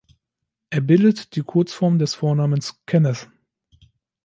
[0.71, 3.27] Er bildet die Kurzform des Vornamens Kenneth.